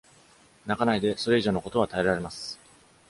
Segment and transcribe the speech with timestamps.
[0.65, 1.15] 泣かないで。
[1.15, 2.59] それ以上のことは耐えられます。